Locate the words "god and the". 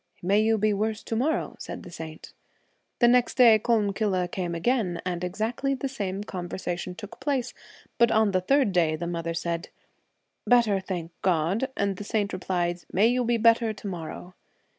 11.21-12.03